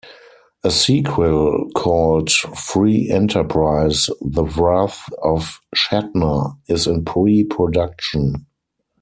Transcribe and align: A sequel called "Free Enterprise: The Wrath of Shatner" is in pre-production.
A 0.63 0.71
sequel 0.71 1.69
called 1.75 2.31
"Free 2.31 3.07
Enterprise: 3.11 4.09
The 4.21 4.43
Wrath 4.43 5.07
of 5.23 5.59
Shatner" 5.75 6.57
is 6.67 6.87
in 6.87 7.05
pre-production. 7.05 8.47